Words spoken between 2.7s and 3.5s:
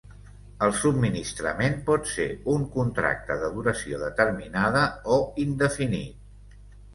contracte